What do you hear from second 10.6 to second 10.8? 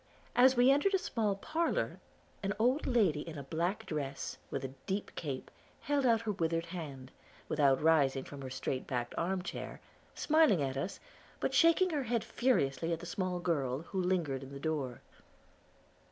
at